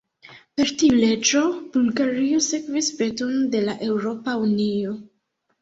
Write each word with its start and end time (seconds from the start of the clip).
Per 0.59 0.71
tiu 0.81 0.95
leĝo 1.01 1.41
Bulgario 1.75 2.41
sekvis 2.47 2.89
peton 3.03 3.37
de 3.57 3.63
la 3.69 3.79
Eŭropa 3.91 4.37
Unio. 4.49 4.99